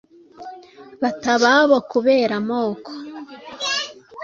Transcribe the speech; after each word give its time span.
bata 1.01 1.27
ababo 1.37 1.77
kubera 1.91 2.33
amoko 2.41 2.91